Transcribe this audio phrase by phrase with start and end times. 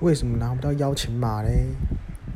[0.00, 1.66] 为什么拿不到邀请码嘞